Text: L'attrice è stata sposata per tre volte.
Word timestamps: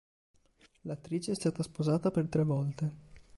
L'attrice 0.85 1.31
è 1.33 1.35
stata 1.35 1.61
sposata 1.61 2.09
per 2.09 2.27
tre 2.27 2.43
volte. 2.43 2.93